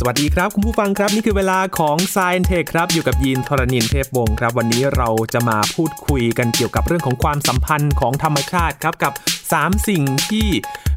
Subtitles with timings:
[0.00, 9.12] สวัสดีครับ คุณผู้ฟังครับ นี่คือเวลาของ s ซ e n t e c h ครับ อยู่กับยีนทรณินเทพวงศ์ครับ วันนี้เราจะมาพูดคุยกันเกี่ยวกับเรื่องของความสัมพันธ์ของธรรมชาติครับกับ
[9.50, 10.48] 3 สิ่งที่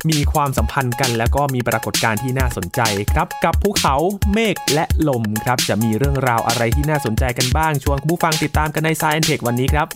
[0.09, 2.81] มีความสัมพันธ์กัน แล้วก็มีปรากฏการณ์ที่น่าสนใจ
[3.13, 3.95] ครับ กับภูเขา
[4.33, 9.87] เมฆและลมครับจะมีเรื่องราวอะไรที่น่าสนใจกันบ้างชวนคุณผู้ฟังติดตามกันใน s ซ e n t e c h วันนี้ครับ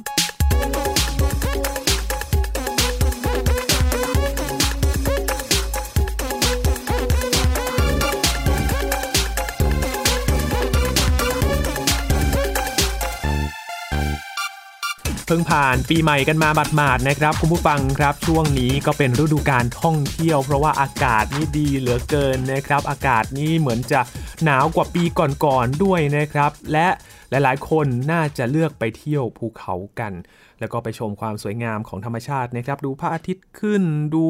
[15.36, 16.50] พิ่งผ่านปีใหม่กันมา
[16.80, 24.02] บาดๆนะครับคุณผู้ฟังครับช่วงนี้ก็เป็นฤดูการท่องเที่ยว เพราะว่าอากาศนี่ดีเหลือเกินนะครับ อากาศนี่เหมือนจะ
[24.44, 25.04] หนาวกว่าปี
[25.46, 26.88] ก่อนๆด้วยนะครับ และ
[27.30, 30.14] หลายๆ คนน่าจะเลือกไปเที่ยวภูเขากัน
[30.60, 33.84] แล้วก็ไปชมความสวยงามของธรรมชาตินะครับ ดูพระอาทิตย์ขึ้น
[34.16, 34.26] ดู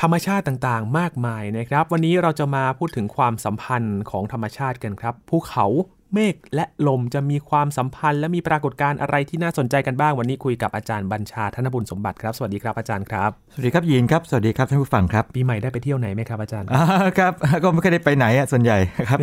[0.00, 5.66] ธรรมชาติต่างๆ มากมายนะครับ วันนี้เราจะมาพูดถึงความสัมพันธ์ของธรรมชาติกันครับ ภูเขา
[6.14, 16.84] เมฆและลมจะมีความสัมพันธ์และมีปรากฏการณ์อะไรที่น่าสนใจกันบ้างวันนี้คุยกับอาจารย์บัญชาธนบุญสมบัติครับ สวัสดีครับอาจารย์ครับ สวัสดีครับยีนครับสวัสดีครับท่านผู้ฟังครับปีใหม่ได้ไปเที่ยวไหนไหมครับอาจารย์อ่า
[17.18, 19.18] ครับก็ไม่เคอยได้ไปไหนอะส่วนใหญ่ครับ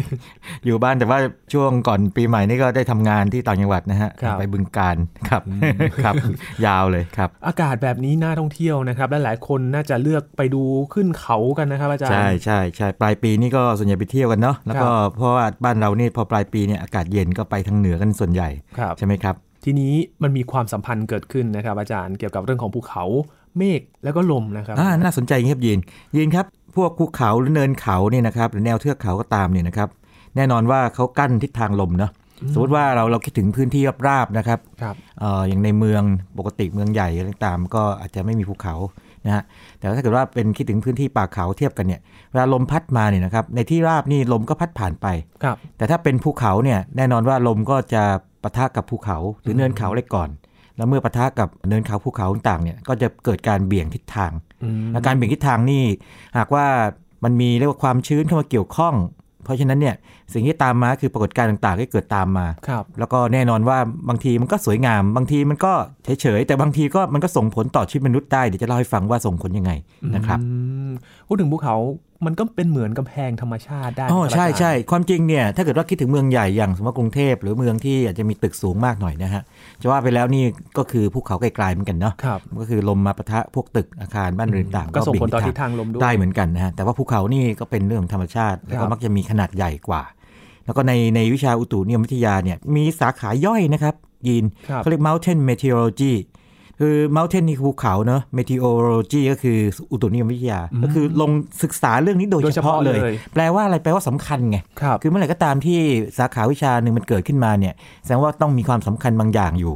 [0.66, 1.20] อยู่บ้านแต่ว่า
[1.54, 4.98] ช่วงก่อนปีใหม่นี่ก็ได้ทำงานที่ต่างจังหวัดนะฮะครับไปบึงการ
[5.30, 5.42] ครับ
[6.04, 6.14] ครับ
[6.66, 23.04] ยาวเลยครับ อากาศแบบนี้น่าท่องเที่ยวนะครับและหลายคนน่าจะเลือกไปดูขึ้นเขากันนะครับอาจารย์ใช่ใช่ใช่ปลายปีนี่ก็ส่วนใหญ่ไปเที่ยวกันเนาะแล้วก็เพราะว่าบ้านเรานี่พอปลายปีเนี่ยอากาศเย็นก็ไปทางเหนือกันส่วนใหญ่ครับใช่ไหมครับ ทีนี้มันมีความสัมพันธ์เกิดขึ้นนะครับ อาจารย์เกี่ยวกับเรื่องของภูเขา
[23.58, 25.80] เมฆแล้วก็ลมนะครับอ่าน่าสนใจอย่างนี้ครับยีน
[26.16, 29.90] ยีนครับ พวกภูเขาหรือเนินเขาเนี่ยนะครับหรือแนวเทือกเขาก็ตามเนี่ยนะครับ
[30.36, 32.12] แน่นอนว่าเขากั้นทิศทางลมเนาะ
[32.54, 36.04] สมมติว่าเราเราคิดถึงพื้นที่ราบๆนะครับครับเอ่ออย่างในเมือง
[36.38, 38.76] ปกติเมืองใหญ่อะไรต่างๆก็อาจจะไม่มีภูเขา
[39.26, 39.44] นะฮะ
[39.80, 42.02] แต่ว่าถ้าเกิดว่าเป็นคิดถึงพื้นที่ป่าเขาเทียบกันเนี่ย
[42.32, 45.08] เวลาลมพัดมาเนี่ยนะครับในที่ราบนี่ลมก็พัดผ่านไป
[45.44, 48.04] ครับแต่ถ้าเป็นภูเขาเนี่ยแน่นอนว่าลมก็จะ
[48.44, 50.30] ปะทะกับภูเขาหรือเนินเขาเลยก่อน
[50.78, 54.32] แล้วเมื่อปะทะกับเนินเขาภูเขาต่างๆเนี่ยก็จะเกิดการเบี่ยงทิศทาง
[54.64, 55.84] อืมและการเบี่ยงทิศทางนี่
[56.38, 56.66] หากว่า
[57.24, 58.94] มันมีเรียกว่าความชื้นเข้ามาเกี่ยวข้อง
[59.48, 59.96] เพราะฉะนั้นเนี่ย
[60.34, 63.78] สิ่งที่ตามมาคือปรากฏการณ์ต่างๆที่เกิดตามมาครับแล้วก็แน่นอนว่า
[64.10, 69.72] บางทีมันก็สวยงาม บางทีมันก็เฉยๆแต่บางทีก็มันก็ส่งผลต่อชีวิตมนุษย์ได้เดี๋ยวจะเล่าให้ฟังว่าส่งผลยังไง
[70.16, 70.48] นะครับอื
[70.88, 70.92] ม
[71.28, 71.76] พูดถึงภูเขา
[72.26, 79.42] มันก็เป็นเหมือนกำแพงธรรมชาติได้อ๋อนะครับใช่อาจารย์ใช่ความจริงเนี่ยถ้าเกิดว่าคิดถึงเมืองใหญ่อย่างสมมติว่ากรุงเทพหรือเมืองที่อาจจะมีตึกสูงมากหน่อยนะฮะ
[79.82, 80.44] จะว่าไปแล้วนี่
[80.78, 90.04] ก็คือภูเขาไกลๆเหมือนกันเนาะครับก็คือลมมาปะทะพวกตึกอาคารบ้านเรือนต่างก็ส่งผลต่อเบี่ทิยศทางลมด้วยได้เหมือนกันนะฮะแต่ว่าภูเขานี่ก็เป็นเรื่องของธรรมชาติแล้วครัก็บมักจะมีขนาดใหญ่กว่า
[90.66, 93.96] แล้วก็ในในวิชาอุตุนิยมวิทยาเนี่ยมีสาขาย่อยนะครับ
[94.28, 96.14] ยีนครับเขาเรียก mountain meteorology
[96.80, 99.58] คือ mountain นี่คือภูเขาเนอะ meteorology ก็คือ
[99.92, 101.32] อุตุนิยมวิทยา ก็คือลง
[101.64, 105.80] ศึกษาเรื่องนี้โดยโดยเฉเฉพาะพาะเลยเลย แปลว่าอะไรแปลว่าสำคัญไงครับคือเมื่อไหร่ก็ตามที่
[106.18, 107.74] สาขาวิชาหนึ่งมันเกิดขึ้นมาเนี่ย
[108.04, 109.76] แสดงว่าต้องมีความสำคัญบางอย่างอยู่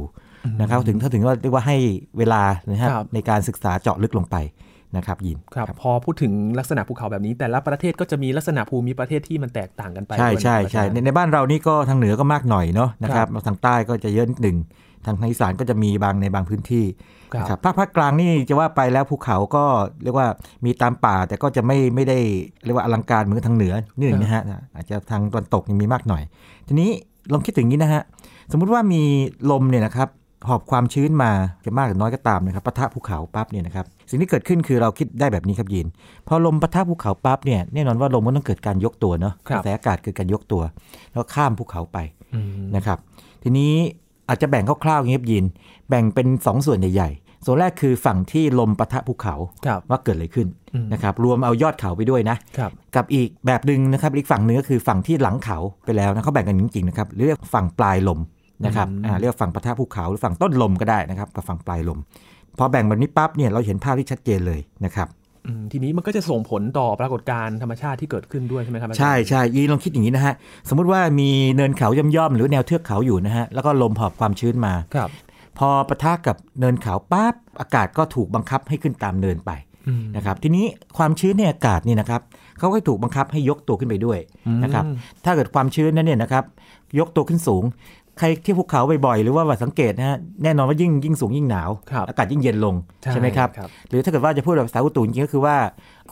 [0.60, 1.76] นะครับถึงถ้าถึงว่าเรียกว่าให้
[2.18, 4.38] เวลานะฮะครับในการศึกษาเจาะลึกลงไป
[4.96, 14.56] นะครับยินครับพอพูดถึงลักษณะภูเขาแบบนี้แต่ละประเทศก็จะมีลักษณะภูมิประเทศที่มันแตกต่างกันไป ใช่ด้วยใช่นะครับใช่อาจารย์ในในบ้านเรานี่ก็ทางเหนือก็มากหน่อยเนาะนะคครัรับบทางใต้ก็จะเยอะนิดหนึ่ง
[15.04, 16.84] ทางทางอีสานก็จะมีบางในบางพื้นที่
[17.34, 19.64] ครับนะครับภาคภาคกลางนี่จะว่าไปแล้วภูเขาก็
[20.02, 20.28] เรียกว่า
[20.64, 22.18] มีตามป่าแต่ก็จะไม่ไม่ได้
[22.64, 24.42] เรียกว่าอลังการเหมือนทางเหนือนี่หนึ่งนะฮะ
[24.76, 26.22] อาจจะทางตะวันตกยังมีมากหน่อย
[26.68, 26.90] ทีนี้
[27.32, 28.02] ลองคิดถึงนี้นะฮะ
[28.52, 29.02] สมมุติว่ามี
[29.50, 30.08] ลมเนี่ยนะครับ
[30.48, 31.30] หอบความชื้นมา
[31.64, 35.86] จะมากหรือน้อยก็ตามนะครับปะทะภูเขาปั๊บเนี่ยนะครับสิ่งที่เกิดขึ้นคือเราคิดได้แบบนี้ครับยิน
[36.28, 40.62] พอลมปะทะภูเขาปั๊บเนี่ยแน่นอนว่าลมมันต้องเกิดการยกตัวเนาะครักบระแสอากาศเกิดการยกตัว
[41.12, 41.98] แล้วข้ามภูเขาไป
[42.34, 42.98] อืมนะครับ
[43.42, 43.72] ทีนี้
[44.32, 45.44] อาจจะแบ่งคร่าวๆอย่างนี้ครับยิน
[45.88, 49.34] แบ่งเป็น 2 ส่วนใหญ่ๆ ส่วนแรกคือฝั่งที่ลมปะทะภูเขา
[49.66, 58.20] ครับว่าเกิดอะไรขึ้นอืมนะครับรวมเอายอดเขาไปด้วยนะครับกับอีกแบบหนึ่งนะครับอีกฝั่งหนึ่งก็คือฝั่งที่หลังเขาไปแล้วนะเขาแบ่งกันจริงๆนะครับเรียกฝั่งปลายลม
[58.64, 61.98] นะครับอืมอ่าเรียกฝั่งปะทะภูเขาหรือฝั่งต้นลมก็ได้นะครับกับฝั่งปลายลม
[62.58, 65.21] พอแบ่งแบบนี้ปั๊บเนี่ยเราเห็นภาพที่ชัดเจนเลยนะครับอืม
[65.72, 70.34] ทีนี้มันก็จะส่งผลต่อปรากฏการณ์ธรรมชาติที่เกิดขึ้นด้วยใช่ไหมครับอาจารย์ใช่ใช่ยีนลองคิดอย่างนี้นะฮะ
[70.68, 75.10] สมมุติว่ามีเนินเขาย่อมๆหรือแนวเทือกเขาอยู่นะฮะ แล้วก็ลมหอบความชื้นมาครับ
[75.58, 79.50] พอปะทะกับเนินเขาปั๊บอากาศก็ถูกบังคับให้ขึ้นตามเนินไป
[79.88, 80.66] อืมนะครับทีนี้
[80.96, 82.20] ความชื้นในอากาศนี่นะครับ
[82.58, 84.18] เขาก็ถูกบังคับให้ยกตัวขึ้นไปด้วย
[84.64, 86.44] นะครับอืมถ้าเกิดความชื้นนั้นเนี่ยนะครับ
[86.98, 87.64] ยกตัวขึ้นสูง
[88.18, 92.74] ใครที่ภูเขาบ่อยๆหรือว่าสังเกตนะฮะแน่นอนว่ายิ่งยิ่งสูงยิ่งหนาวครับอากาศยิ่งเย็นลง
[93.12, 95.56] ใช่ไหมครับครับ หรือถ้าเกิดว่าจะพูดแบบภาษาอุตุจริงๆก็คือว่า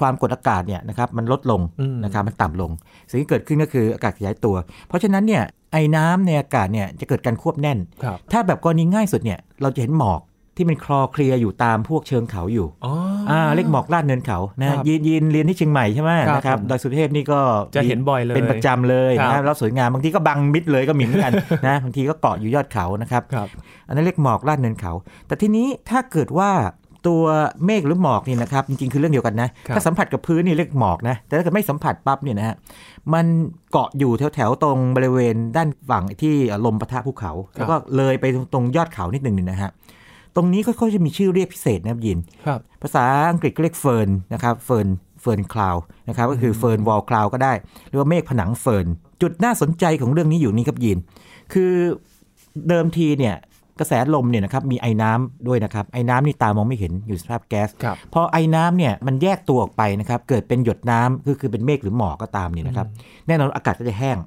[0.01, 2.71] ความกดอากาศเนี่ยนะครับมันลดลงอืมนะครับมันต่ำลง
[3.09, 4.57] สิ่งที่เกิดขึ้นก็คืออากาศขยายตัว
[4.89, 5.43] เพราะฉะนั้นเนี่ย
[5.73, 10.21] ไอ้น้ำในอากาศเนี่ยจะเกิดการควบแน่นครับถ้าแบบกรณีง่ายสุดเนี่ยเราจะเห็นหมอก
[10.61, 12.93] ที่มันคลอเคลียร์อยู่ตามพวกเชิงเขาอยู่อ๋อ
[13.31, 17.41] อ่าเรียกหมอกลาดเนินเขานะครับยีนยีนเรียนที่เชียงใหม่ใช่ไหมครับนะครับผมดอยสุเทพนี่ก็
[17.75, 21.33] จะเห็นบ่อยเลยเป็นประจำเลยครันะบแล้วสวยงามบางทีก็บังมิดเลยก็มีเหมือนกัน
[21.67, 23.49] นะบางทีก็เกาะอยู่ยอดเขานะครับครับ
[23.89, 24.93] อันนั้นเรียกหมอกลาดเนินเขา
[25.27, 26.51] แต่ทีนี้ถ้าเกิดว่า
[27.09, 27.25] ตัว
[27.65, 32.55] เมฆหรือหมอกนี่นะครับจริงๆคือเรื่องเดียวกันนะครับถ้าสัมผัสกับพื้นนี่เรียกหมอกนะ แต่ถ้าเกิดไม่สัมผัสปั๊บเนี่ยนะฮะ
[33.15, 33.27] มัน
[33.73, 36.35] เกาะอยู่แถวๆตรงบริเวณด้านฝั่งที่
[36.65, 39.71] ลมปะทะภูเขา แล้วก็เลยไปตรงยอดเขานิดหนึ่งเนี่ยนะฮะ
[40.37, 44.89] ตรงนี้ก็จะมีชื่อเรียกพิเศษนะครับยินครับภาษาอังกฤษก็เรียก foehn นะครับ foehn
[45.21, 45.77] foehn cloud
[46.09, 47.53] นะครับก็คือ foehn wall cloud ก็ได้
[47.89, 48.87] หรือว่าเมฆผนัง foehn
[49.23, 50.99] จุดน่าสนใจของเรื่องนี้อยู่นี่ครับยิน
[51.53, 51.73] คือ
[52.69, 53.37] เดิมทีเนี่ย
[53.79, 62.87] กระแสลมเนี่ยนะครับมีไอ้น้ำด้วยนะครับไอ้น้ำนี่ตามองไม่เห็นอยู่สภาพแก๊สครับพอไอน้ำเนี่ยมันแยกตัวออกไปนะครับเกิดเป็นหยดน้ำคือคือเป็นเมฆหรือหมอกก็ตามเนี่ยนะครับ
[63.27, 64.19] แน่นอนอากาศก็จะแห้ง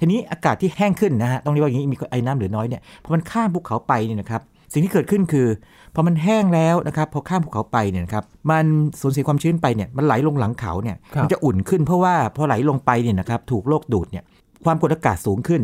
[0.00, 4.42] ทีนี้อากาศที่แห้งขึ้นนะฮะต้องเรียกว่าอย่างนี้มีไอน้ำเหลือน้อยเนี่ยพอมันข้ามภูเขาไปเนี่ยนะครับ
[4.72, 5.48] สิ่งที่เกิดขึ้นคือ
[5.94, 8.66] พอมันแห้งแล้วนะครับพอข้ามภูเขาไปเนี่ยนะครับมัน
[9.00, 14.24] สูญเสียความชื้นไปเนี่ยมันไหลลงหลังเขาเนี่ยครับมันจะอุ่นขึ้นเพราะว่าพอไหลลงไปเนี่ยนะครับถูกโลกดูดเนี่ย
[14.64, 15.62] ความกดอากาศสูงขึ้น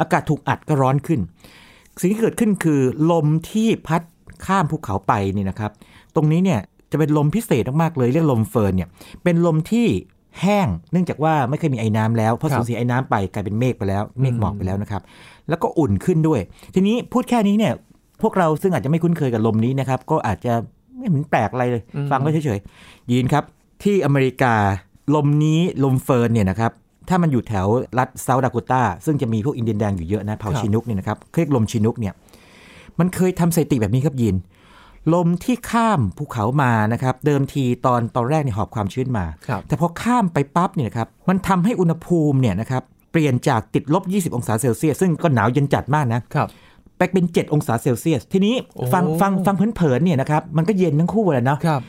[0.00, 1.20] อากาศถูกอัดก็ร้อนขึ้น
[2.00, 2.80] สิ่งที่เกิดขึ้นคือ
[3.10, 4.02] ลมที่พัด
[4.46, 5.70] ข้ามภูเขาไปนี่นะครับ
[6.16, 8.88] ตรงนี้เนี่ยจะเป็นลมพิเศษมากๆเลยเรียกลมเฟิร์นเนี่ย
[9.24, 9.86] เป็นลมที่
[10.40, 15.02] แห้งเนื่องจากว่าไม่เคยมีไอ้น้ำแล้วเพราะครับสูญเสียไอ้น้ำไปกลายเป็นเมฆไปแล้วเมฆหมอกไปแล้วนะครับ
[15.48, 16.40] แล้วก็อุ่นขึ้นด้วย
[16.74, 17.72] ทีนี้พูดแค่นี้เนี่ย
[18.22, 20.52] พวกเราซึ่งอาจจะไม่คุ้นเคยกับลมนี้นะครับ ก็อาจจะ
[20.96, 23.44] ไม่เห็นแปลกอะไรเลยอืมฟังก็เฉยๆยีนครับ
[23.82, 24.54] ที่อเมริกา
[25.14, 26.72] ลมนี้ลม foehn เนี่ยนะครับ
[27.08, 27.66] ถ้ามันอยู่แถว
[27.98, 32.14] รัฐเซาท์ดาโกตาซึ่งจะมีพวกอินเดียนแดงอยู่เยอะนะเผ่าครับชินุกเนี่ยนะครับเรียกลมชินุกเนี่ย
[32.98, 34.36] มันเคยทำสถิติแบบนี้ครับยีน
[35.14, 42.82] ลมที่ข้ามภูเขามานะครับ เดิมทีตอนตอนแรกเนี่ยหอบความชื้นมาครับแต่พอข้ามไปปั๊บเนี่ยนะครับมันทำให้อุณหภูมิเนี่ยนะครับ
[43.12, 46.48] เปลี่ยนจากติดลบ 20 องศาเซลเซียสซึ่งก็หนาวเย็นจัดมากนะครับ
[46.98, 51.82] ไปเป็น 7 องศาเซลเซียส ทีนี้โอ้ฟังฟังฟังเผินๆเนี่ยนะครับ มันก็เย็นทั้งคู่เลยเนาะครับ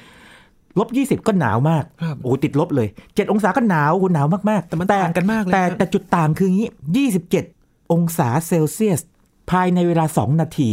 [0.80, 6.70] ลบ20ก็หนาวมากครับโอ้ติดลบเลย7องศาก็หนาวโอ้โหหนาวมากๆ แต่มันต่างกันมากเลยแต่นะแต่จุดต่างคืออย่างนี้
[7.32, 9.00] 27องศาเซลเซียส
[9.52, 10.70] ภายในเวลา2นาที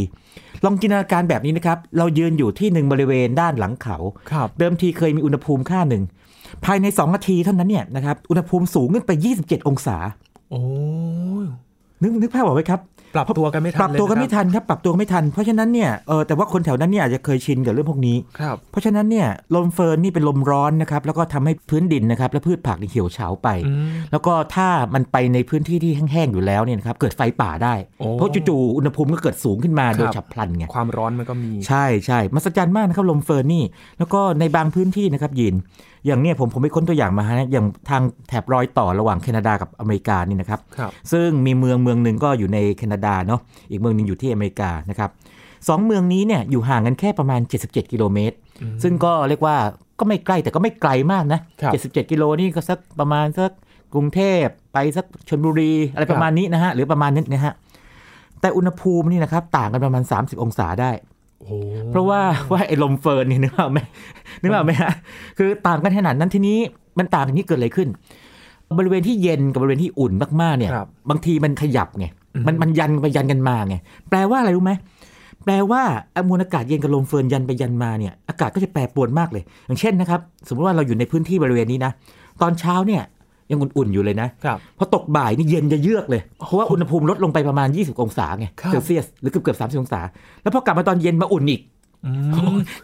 [0.65, 3.97] ลองจินตนาการแบบนี้นะครับ เรายืนอยู่ที่หนึ่งบริเวณด้านหลังเขา
[4.31, 6.03] ครับเดิมทีเคยมีอุณหภูมิค่าหนึ่ง
[6.65, 9.11] ภายใน2นาทีเท่านั้นเนี่ยนะครับ อุณหภูมิสูงขึ้นไป
[9.41, 9.97] 27องศา
[10.51, 10.63] โอ้
[11.45, 11.47] ย
[12.03, 12.81] นึกนึกภาพออกไหมครับ
[13.17, 33.65] ปรับตัวกันไม่ทันปรับตัวกันไม่เลยะคทันครับปรับตัวกันไม่ทัน เพราะฉะนั้นเนี่ยเออแต่ว่าคนแถวนั้นเนี่ยอาจจะเคยชินกับเรื่องพวกนี้ครับเพราะฉะนั้นเนี่ยลมเฟิร์นนี่เป็นลมร้อนนะครับแล้วก็ทำให้พื้นดินนะครับและพืชผักนี่เหี่ยวเฉาไปอืมแล้วก็ถ้ามันไปในพื้นที่ที่แห้งๆอยู่แล้วเนี่ยนะครับเกิดไฟป่าได้โอ้เพราะจู่ๆอุณหภูมิก็เกิดสูงขึ้นมาครับโดยฉับพลันไงความร้อนมันก็มีใช่ใช่มหัศจรรย์มากนะครับลมเฟิร์นนี่
[33.99, 35.55] แล้วก็ในบางพื้นที่นะครับยิน
[36.07, 45.11] อย่างเนี้ยผมผมไปค้นตัวอย่างมาฮะอย่างทางแถบรอยต่อระหว่างแคนาดากับอเมริกานี่นะครับครับซึ่งมีเมืองเมืองหนึ่งก็อยู่ในแคนาดาเนาะอีกเมืองหนึงอยู่ที่อเมริกานะครับ
[45.69, 48.37] สองเมืองนี้เนี่ยอยู่ห่างกันแค่ประมาณ 77 กิโลเมตร
[48.83, 49.57] ซึ่งก็เรียกว่า
[50.01, 53.51] ก็ไม่ใกล้แต่ก็ไม่ไกลมากนะครับ77 กิโลนี่ก็สักประมาณสัก
[53.95, 57.55] กรุงเทพไปสักชลบุรีอะไรประมาณนี้นะฮะหรือประมาณนี้นะฮะ
[58.41, 60.91] แต่อุณหภูมินี่นะครับต่างกันประมาณ 30 องศาได้
[61.41, 61.57] โอ้
[61.91, 62.21] เพราะว่า
[62.53, 63.79] ว่าไอ้ลมเฟิร์นเนี่ยนึกออกไหม
[64.43, 64.93] นึกออกไหมฮะ
[65.39, 66.59] คือต่างกันขนาดนั้นทีนี้
[66.99, 67.89] มันต่างกันนี้เกิดอะไรขึ้น
[68.79, 73.77] บริเวณที่เย็นกับบริเวณที่อุ่นมากๆเนี่ยครับบางทีมันขยับไงอื มมันมันยันไปยันกันมาไง
[74.11, 74.73] แปลว่าอะไรรู้ไหม
[75.45, 75.83] แปลว่า
[76.17, 81.93] อมวลอากาศเย็นกับลมเฟิร์นยันไปยันมาเนี่ยอากาศก็จะแปรปรวนมากเลย อย่างเช่นนะครับ สมมติว่าเราอยู่ในพื้นที่บริเวณนี้นะ
[82.43, 83.03] ตอนเช้าเนี่ย
[83.51, 90.01] ยังอุ่นๆอยู่เลยนะครับพอตกบ่ายนี่เย็นยะเยือกเลย เพราะว่าอุณหภูมิลดลงไปประมาณ 20 องศาไงครับเซลเซียสหรือเกือบเกือบ30 องศา
[90.43, 91.76] แล้วพอกลับมาตอนเย็นมาอุ่นอีกอืม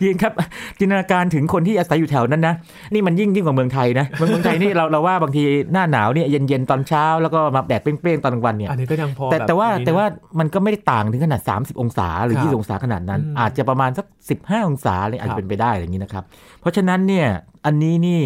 [0.03, 0.33] ยินครับ
[0.79, 2.55] จินตนาการถึงคนที่อาศัยอยู่แถวนั้นนะ
[2.93, 5.43] นี่มันยิ่งยิ่งกว่าเมืองไทยนะเมืองเมืองไทยนี่เราเราว่าบางที
[5.73, 10.05] หน้าหนาวเนี่ยเย็นเย็นๆตอนเช้าแล้วก็มาแดดเปรี้ยงๆตอนกลางวันเนี่ยอันนี้ก็ยังพอแต่บบแต่ว่านี้นะแต่ว่า
[10.39, 14.07] มันก็ไม่ได้ต่างถึงขนาด 30 องศาหรือครับ20 องศาขนาดนั้นอืมอาจจะประมาณสัก
[14.41, 16.25] 15 องศาเลยอาจครัจะบเป็นไปได้อะไรอย่างนี้นะครับ
[16.61, 17.27] เพราะฉะนั้นเนี่ย
[17.67, 18.21] อันนี้นี่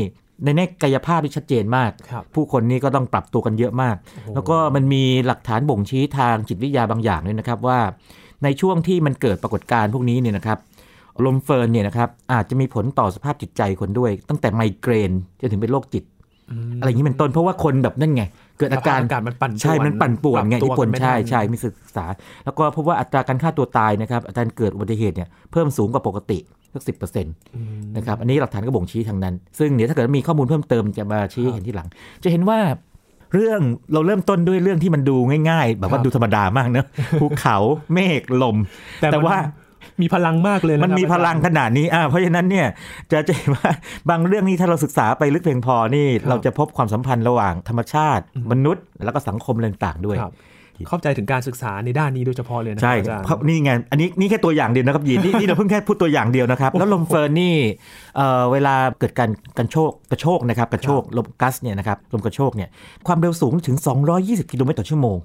[0.44, 7.78] ในแง่กายภาพที่ชัดเจนมากครับผู้คนนี่ก็ต้องปรับตัวกันเยอะมากโอ้โหแล้วก็มันมีหลักฐานบ่งชี้ทางจิตวิทยาบางอย่างด้วยนะครับว่า
[8.44, 10.58] ในช่วงที่มันเกิดปรากฏการณ์พวกนี้เนี่ยนะครับ
[11.24, 16.04] ลมเฟิร์นเนี่ยนะครับอาจจะมีผลต่อสภาพจิตใจคนด้วย ตั้งแต่ไมเกรนจนถึงเป็นโรคจิต
[16.68, 18.22] มอะไรอย่างนี้เป็นต้นเพราะว่าคนแบบนั่นไง
[18.58, 22.06] เกิดอาการสภพอากาศมันปั่นป่วนใช่ มันปั่นป่วนไงปรับตัวญี่ปุ่นกัไม่ใช่ทันใช่มีศึกษา
[22.44, 26.38] แล้วก็พบว่าอัตราการฆ่าตัวตายนะครับอัตราการเกิดอุบัติเหตุเนี่ยเพิ่มสูงกว่าปกติ
[26.74, 31.88] สักสิบเปอร์เซ็นต์อืมนะครับอันนี้หลักฐานก็บ่งชี้ทางนั้น ซึ่งเดี๋ยวถ้าเกิดมีข้อมูลเพิ่มเติมจะมาชี้ครับเห็นที่หลัง
[32.24, 32.58] จะเห็นว่า
[33.34, 33.60] เรื่อง
[33.92, 35.16] เราเริ่มต้นด้วยเรื่องที่มันดู
[35.50, 36.86] ง่าย ๆ แบบว่าครับดูธรรมดามากเนอะ
[37.20, 37.56] ภูเขา
[37.92, 38.56] เมฆลม
[39.00, 39.36] แต่แต่ว่า
[40.02, 42.66] มีพลังมากเลยะมันมีครับพลังขนาดนี้อ่าเพราะฉะนั้นเนี่ย
[43.12, 43.70] จะจะเห็นว่า
[44.10, 50.32] บางเรื่องนี้ถ้าเราศึกษาไปลึกเพียงพอนี่ครับเราจะพบความสัมพันธ์ระหว่างธรรมชาติอืมมนุษย์ แล้วก็สังคมอะไรต่างๆด้วยครับ
[50.88, 57.54] เข้าใจถึงการศึกษาในด้านนี้โดยเฉพาะเลยนะใช่อาจารย์เพราะนี่ไงอันนี้นี่แค่ตัวอย่างเดียวนะครับยีนนี่นี่เราเพิ่งแค่พูดตัวอย่างเดียวนะครับ แล้วลมเฟิร์นนี่
[58.16, 62.68] เอ่อเวลาเกิดการกันโชกกระโชกนะครับกระโชกลมกัสเนี่ยนะครับลมกระโชกเนี่ย
[63.06, 63.76] ความเร็วสูงถึง
[64.14, 65.16] 220 กิโลเมตรต่อชั่วโมง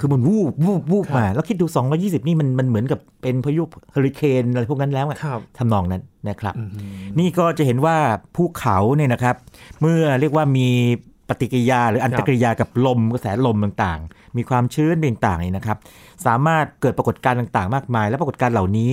[0.00, 1.66] คือมันวูบวูบวูบมา แล้วคิดดู
[1.96, 6.70] 220 นี่มันมันเหมือนกับเป็นพายุเฮอริเคนอะไรพวกนั้นแล้วอะครับทำนองนั้นนะครับอืม
[7.18, 7.96] นี่ก็จะเห็นว่า
[8.36, 9.34] ภูเขาเนี่ยนะครับ
[9.80, 15.78] เมื่อเรียกว่ามีป ฏิกิริยาหรืออันตรกิริยากับลมกระแสลมต่างๆ มีความชื้นต่างๆนี่นะครับ
[16.26, 18.90] สามารถเกิดปรากฏการณ์ต่างๆ มากมาย และปรากฏการณ์เหล่านี้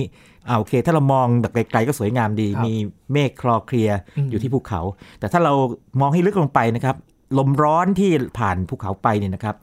[0.48, 2.74] อ่าโอเค ถ้าเรามองแบบไกลๆก็สวยงามดีครับมี
[3.12, 4.80] เมฆคลอเคลียร์อืมอยู่ที่ภูเขา
[5.18, 5.52] แต่ถ้าเรา
[6.00, 6.96] มองให้ลึกลงไปนะครับ
[7.38, 9.56] ลมร้อนที่ผ่านภูเขาไปเนี่ยนะครับ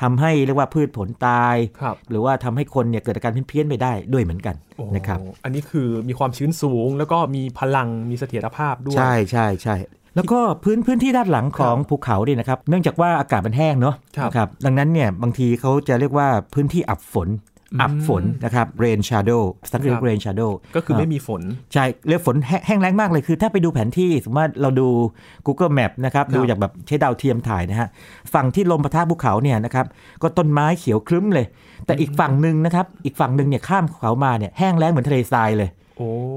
[0.00, 9.76] ทำให้เรียกว่าพืชผลตายครับหรือว่าทำให้คนเนี่ยเกิดอาการเพี้ยนๆไปได้ด้วยเหมือนกันโอ้นะครับ อันนี้คือมีความชื้นสูงแล้วก็มีพลังมีเสถียรภาพด้วย ใช่ใช่ใช่
[10.16, 17.30] แล้วก็พื้นพื้นที่ด้านหลังของภูเขาเนี่ยนะครับ เนื่องจากว่าอากาศมันแห้งเนาะครับนะครับดังนั้นเนี่ยบางทีเขาจะเรียกว่าพื้นที่อับฝน
[17.72, 24.88] อืมอับฝนนะครับ rain shadow ภาษาอังกฤษครับ rain shadow ก็คือไม่มีฝน ใช่ เรียกฝนแห้แห้งแล้งมากเลย คือถ้าไปดูแผนที่ สมมติว่าเราดู
[25.46, 27.88] Google Map นะครับครับ ดูจากแบบใช้ดาวเทียมถ่ายนะฮะ
[28.34, 29.86] ฝั่งที่ลมปะทะภูเขาเนี่ยนะครับ
[30.22, 31.46] ก็ต้นไม้เขียวครึ้มเลย
[31.86, 35.87] แต่อีกฝั่งหนึ่งนะครับ อีกฝั่งหนึ่งเนี่ยข้ามภูเขามาเนี่ยแห้งแล้งเหมือนทะเลทรายเลยโอ้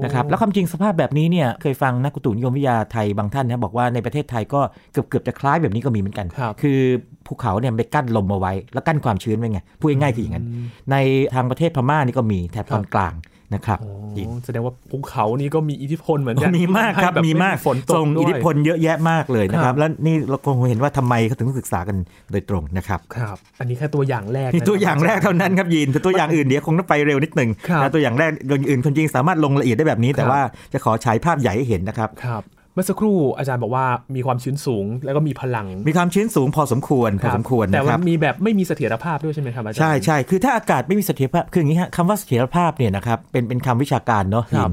[0.04, 4.60] นะครับแล้วความจริงสภาพแบบนี้เนี่ยเคยฟังนักอุตุนิยมวิทยาไทยบางท่านนะบอกว่าในประเทศไทยก็
[4.92, 6.78] เกือบเกือบจะคล้ายแบบนี้ก็มีเหมือนกันครับคือ
[7.26, 10.46] ภูเขาเนี่ยมันไปกั้นลมเอาไว้ แล้วกั้นความชื้นไว้ไงพูดง่ายๆคืออย่างนั้น
[10.90, 10.96] ใน
[11.34, 13.14] ทางประเทศพม่านี่ก็มีแถบตอนกลาง
[13.54, 21.96] นะครับโอ้จริงแสดงว่าภูเขานี่ก็มีอิทธิพลเหมือนกัมีมากครับให้แมีมากฝนตกส่งด้วยอิทธิพลเยอะแยะมากเลยนะคครัรับบแล้วนี่เราคงเห็นว่าทำไมเขาถึงศึกษากัน
[22.32, 30.42] โดยตรงนะครับครับ อันนี้แค่ตัวอย่างแรกนี่นะตัวอย่างแรกเท่านั้นครับยีนแต่ตัวอย่างอื่นเดี๋ยวคงต้องไปเร็วนิดหนึ่งครับนะตัวอย่างแรกอย่างอื่นคนจริงสามารถลงละเอียดได้แบบนี้ แต่ครับว่า
[30.72, 32.42] จะขอฉายภาพใหญ่ให้เห็นนะครับครับ
[32.74, 33.86] เมื่อสักครู่อาจารย์บอกว่า
[34.16, 44.72] มีความชื้นสูง แล้วก็มีพลัง มีความชื้นสูงพอสมควรพอสมควรแต่นะคว่ารับมีแบบไม่มีเสถียรภาพด้วยใช่ไหมครับอาจารย์ใช่ใช่คือถ้าอากาศไม่มีเสถียรภาพคืออย่างนี้ฮะคำว่าเสถียรภาพเนี่ยนะครับเป็นเป็นคำวิชาการเนาะครับย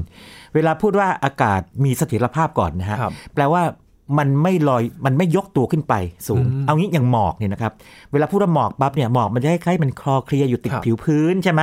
[0.54, 3.62] เวลาพูดว่าอากาศมีเสถียรภาพก่อนนะฮะครับแปลว่า
[4.18, 5.94] มันไม่ลอยมันไม่ยกตัวขึ้นไป
[6.28, 7.72] สูงอืมเอางี้อย่างหมอกเนี่ยนะครับ
[8.12, 11.60] เวลาพูดว่าหมอกปั๊บเนี่ยหมอกมันจะคล้ายๆมันคลอเคลียร์อยู่ติดครับผิวพื้นใช่ไหม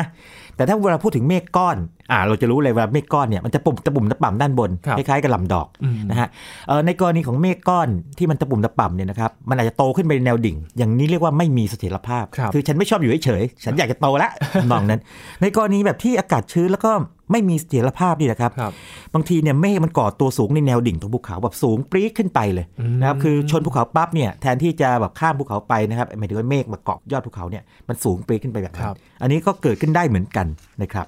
[0.55, 1.77] แต่ถ้าเวลาพูดถึงเมฆก้อน
[2.11, 6.27] อ่าเราจะรู้เลยว่าเมฆก้อนเนี่ยมันจะปุ่มตะปุ่มตะป่ำด้านบนครับคล้ายๆกับลำดอกอืมนะฮะ
[6.67, 14.29] เอ่อในกรณีของเมฆก้อนที่มันตะปุ่มตะป่ำเนี่ยนะครับมันอาจจะโตขึ้นไปในแนวดิ่ง อย่างนี้เรียกว่าไม่มีเสถียรภาพครับอฉันไม่ชอบอยู่เฉยๆฉันอยากจะโตละ
[14.71, 15.01] มองนั้น
[15.41, 16.91] ในกรณีแบบที่อากาศชื้นแล้วก็
[17.31, 18.73] ไม่มีเสถียรภาพนี่นะครับครับ
[19.13, 30.47] บางทีเนี่ยเมฆมันก่อตัวสูงในแนวดิ่งของภูเขาแบบสูงปรี๊ดขึ้นไปเลยอืมนะครับคือชนภูเขาปั๊บเนี่ยแทนที่จะแบบข้ามภูเขาไปนะครับหมายถึงว่าเมฆมาเกาะยอดภูเขาเนี่ยมันสูงปรี๊ดขึ้นไปแบบนั้ครันบอันนี้ก็เกิดขึ้นได้เหมือนกัน
[30.83, 31.07] นะครับ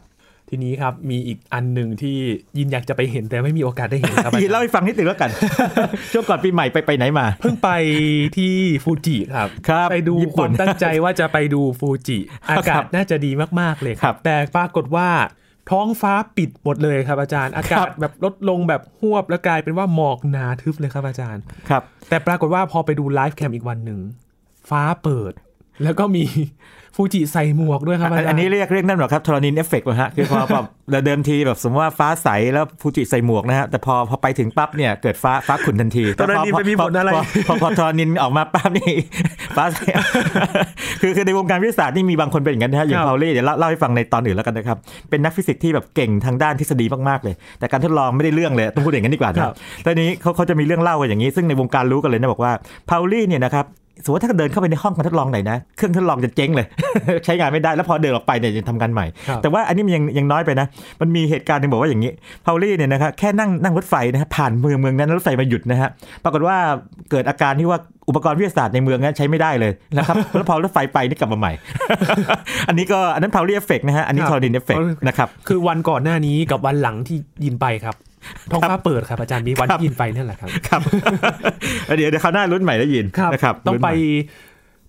[0.51, 2.15] ทีนี้ครับ มีอีกอันหนึ่งที่
[2.57, 5.29] ยินอยากจะไปเห็นแต่ไม่มีโอกาสได้เห็นครับอายีจารย์เล่าให้ฟังนิดนึงแล้วกัน
[6.11, 7.69] ช่วงก่อนปีใหม่ไปไปไหนมา เพิ่งไป
[8.37, 12.17] ที่ฟูจิครับครับไปดูญี่คปุ่วานมตั้งใจว่าจะไปดูฟูจิ
[12.49, 15.09] อากาครัศบน่าจะดีมากๆเลยครับ แต่ปรากฏว่า
[15.69, 23.99] ท้องฟ้าปิดหมดเลยครับอาจารย์ อากาศแบบลดลงแบบหวบแล้วกลายเป็นว่าหมอกหนาทึบเลยครับอาจารย์ ครับ แต่ปรากฏว่าพอไปดูไลฟ์แคมอีกวันหนึ่ง
[24.69, 25.33] ฟ้าเปิด
[25.83, 26.23] แล้วก็มี
[26.95, 30.65] ฟูจิใส่หมวกด้วยครับอาอันจารย์อันนี้เรียกเรียกนั่นหรอครับทรณินเอฟเฟกต์ฮะคือพอแบบ
[31.05, 37.17] เดิมทีแบบสมมติว่าฟ้าใสแล้วฟูจิใส่หมวกนะฮะแต่พอพอไปถึงปั๊บเนี่ยเกิดฟ้าฟ้าขุ่นทันทีตอนนั้นนี่พไม่มีผลอะไรพ
[37.47, 38.93] พอพอทรณินออกมาปั๊บนี่
[39.57, 39.77] ฟ้าใส
[41.01, 44.77] คือคือในวงการวิทยาศาสตร์นี่มีบางคนเป็นอย่างนั้นนะฮะอย่างครับพาวลี่เดี๋ยวเล่าเล่าให้ฟังในตอนอื่นแล้วกันนะครับ
[45.09, 49.55] เป็นนักฟิสิกส์ที่แบบเก่งทางด้านทฤษฎีมากๆเลย แต่การทดลองไม่ได้เรื่องเลยต้องพูดอย่างนั้นดีกว่านะครับ
[49.85, 52.53] ตอนนี้เขาเขาจะมีเรื่องเล่ากันอย่างนี้ซึ่งในวงการรู้กันเลยนะบอกว่า
[52.89, 53.65] พาวลี่เนี่ยนะครับ
[54.03, 56.65] สมมติถ้าเดินเข้าไปในห้องการทดลองไหนนะ เครื่องทดลองจะเจ๊งเลย
[57.25, 60.67] ใช้งานไม่ได้แล้วพอเดินออกไปเนี่ยจะทำงานใหม่ครับแต่ว่าอันนี้มันยังยังน้อยไปนะ
[61.01, 62.11] มันมีเหตุการณ์หนึ่งบอกว่าอย่างนี้
[62.45, 65.89] พาวลี่เนี่ยนะครับแค่นั่งนั่งรถไฟนะฮะผ่านเมืองเมืองนั้นแล้วรถไฟมาหยุดนะฮะ
[66.23, 66.57] ปรากฏว่า
[67.11, 67.79] เกิดอาการที่ว่า
[68.09, 71.53] อุปกรณ์วิทยาศาสตร์ในเมืองนั้นใช้ไม่ได้เลยนะครับแล้วพอรถไฟไปนี่กลับมาใหม่
[72.67, 74.77] อันนี้ก็อันนั้นพาวลี่เอฟเฟกนะฮะอันนี้ครับทรณินเอฟเฟก
[75.07, 77.95] นะครับคือวันก่อนหน้านี้กับวันหลังที่ยินไปครับ
[78.51, 80.81] ท้องฟ้าเปิดครับ อาจารย์มีวันครับที่ยินไปนั่นแหละครับ ครับ
[81.97, 83.93] เดี๋ยวเดี๋ยวคราวหน้าลุ้นใหม่ได้ยินนะครับ ต้องลุ้นไปใหม่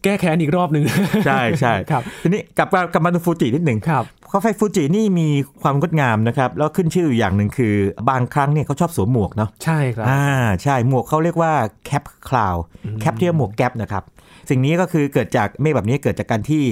[0.05, 0.85] แก้แค้นอีกรอบหนึ่ง
[1.27, 5.29] ใช่ใช่ครับทีนี้กลับมากลับมาดูฟูจินิดหนึ่งครับภูเขาไฟฟูจินี่มี
[5.63, 7.75] ความงดงามนะครับ แล้วขึ้นชื่ออยู่อย่างหนึ่งคือ
[8.11, 10.27] บางครั้งเนี่ยเขาชอบสวมหมวกเนาะใช่ครับอ่า
[10.63, 11.53] ใช่หมวกเขาเรียกว่า
[11.85, 14.05] cap cloud cap ที่ว่าหมวกแก๊ปนะครับ
[14.51, 16.65] สิ่งนี้ก็คือเกิดจากเมฆแบบนี้เกิดจากการที่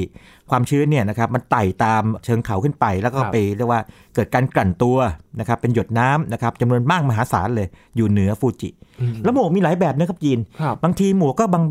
[0.50, 3.81] ความชื้นเนี่ยนะครับมันไต่ตามเชิงเขาขึ้นไป แล้วก็ครับไปเรียกว่า
[4.14, 4.97] เกิดการกลั่นตัว
[5.40, 8.88] นะครับเป็นหยดน้ำนะครับจำนวนมากมหาศาลเลยอยู่เหนือฟูจิอืม
[9.25, 11.62] แล้วหมวกมีหลายแบบนะครับยีนครับบางทีหมวกก็บา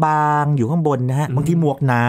[0.42, 2.04] งๆอยู่ข้างบนนะฮะอืมบางทีหมวกหนา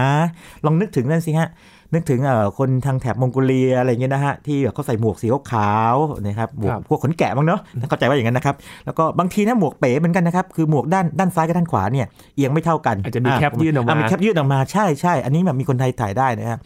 [0.64, 1.50] ลองนึกถึงนั่นสิฮะ
[1.94, 8.54] นึกถึงเอ่อคนทางแถบมองโกเลียอะไรเงี้ยนะฮะที่แบบเขาใส่หมวกสีขาวๆนะครับหมวกครับพวกขนแกะบ้างเนาะเข้าใจว่าอย่างนั้นนะครับ
[8.86, 12.06] แล้วก็บางทีนะหมวกเป๋เหมือนกันนะครับคือหมวกด้านด้านซ้ายกับด้านขวาเนี่ย
[12.36, 16.58] เอียงไม่เท่ากันอาจจะมีแคปยื่นออกมามีแคปยื่นออกมาใช่ใช่อันนี้แบบมีคนไทยถ่ายได้นะครับ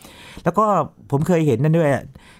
[0.44, 0.64] แล้วก็
[1.10, 1.90] ผมเคยเห็นนั่นด้วย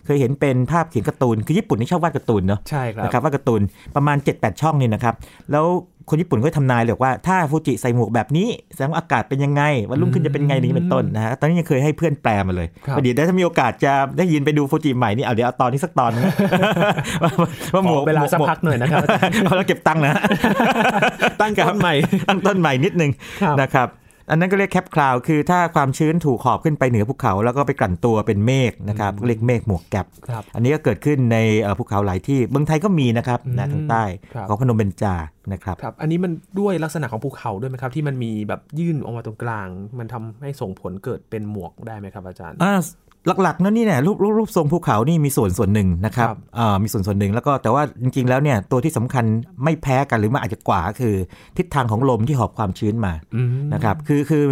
[0.05, 3.61] เคยเห็นเป็นภาพเขียนการ์ตูน คือญี่ปุ่นนี่ชอบวาดการ์ตูนเนาะใช่ครับนะครับว่าการ์ตูน
[3.97, 5.15] ประมาณ 7-8 ช่องนี่นะครับ
[5.53, 5.67] แล้ว
[6.11, 16.23] คนญี่ปุ่นก็ทำนายเลยว่าถ้าฟูจิใส่หมวกแบบนี้แสดงว่าอากาศเป็นยังไง วันรุ่งขึ้นจะเป็นไงนี้เป็นต้นนะฮะตอนนี้ยังเคยให้เพื่อนแปลมาเลยครับเดี๋ยวถ้ามีโอกาสจะได้ยินไปดูฟูจิใหม่นี่เอาเดี๋ยวเอาตอนนี้สักตอนนึง
[17.23, 17.31] ว่า
[17.75, 19.03] ว่าหมวกขอเวลาสักหมวพักหน่อยนะครับ
[19.45, 20.15] เอาแล้วเก็บตังค์นะ
[21.41, 21.95] ตั้งต้นใหม่
[22.29, 23.11] ตั้งต้นใหม่นิดนึง
[23.43, 23.89] ครับนะครับ
[24.33, 35.15] อันนั้นก็เรียกแคปคลาวคือถ้าความชื้นถูกหอบขึ้นไปเหนือภูเขาแล้วก็ไปกลั่นตัวเป็นเมฆนะครับเรียกเมฆหมวกแกปครับอันนี้ก็เกิดขึ้นในเอ่อภูเขาหลายที่เมืองไทยก็มีนะครับอืมนะทางใต้ครับของพนมเบญจา
[35.53, 42.75] นะครับครับ อันนี้มันด้วยลักษณะของภูเขาด้วยไหมครับ ที่มันมีแบบยื่นออกมาตรงกลาง มันทำให้ส่งผลเกิดเป็นหมวกได้ไหมครับอาจารย์อ่า
[43.43, 49.25] หลักๆนั่นนี่เนี่ยรูปรูปรูปทรงภูเขานี่มีส่วนส่วนหนึ่งนะครับครับอ่ามีส่วนส่วนหนึ่งแล้วก็แต่ว่าจริง ๆ แล้วเนี่ยตัวที่สำคัญ
[49.65, 51.15] ไม่แพ้กันหรือมันอาจจะกว่าคือ
[51.57, 54.45] ทิศทางของลมที่หอบความชื้นมาอืมนะครับคือคือ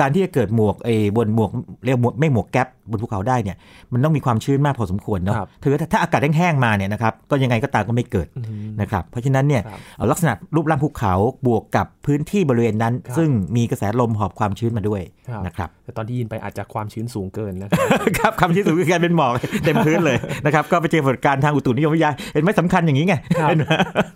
[0.00, 1.50] การที่จะเกิดหมวกไอ้บนหมวก
[1.84, 3.56] เรียกหมวกไม่หมวกแก๊ปบนภูเขาได้เนี่ย
[3.92, 11.14] มันต้องมีความชื้นมากพอสมควรเนาะครับถือว่าถ้าถ้าอากาศแห้งๆมาเนี่ยนะครับก็ยังไงก็ตามก็ไม่เกิดอืมนะครับเพราะฉะนั้นเนี่ยครับเอาลักษณะรูปร่างภูเขา
[11.46, 19.32] บวกกับพื้นที่บริเวณนั้นครับซึ่งมีกระแสลมหอบความชื้นมาด้วยครับนะครับแต่ตอนที่ยินไปอาจจะความชื้นสูงเกินนะครับครับคำที่สูงคือกลารเป็นหมอก
[19.64, 23.64] เต็มพื้นเลยนะครับก็ไปเจอผลการณ์ทางอุตุนิยมวิทยาเห็นไหมสำคัญอย่างนี้ไงครับเห็นไหม